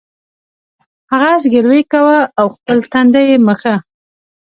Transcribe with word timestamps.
هغه 1.11 1.31
زګیروی 1.43 1.81
کاوه 1.91 2.19
او 2.39 2.47
خپل 2.55 2.77
تندی 2.91 3.23
یې 3.29 3.37
مښه 3.45 3.75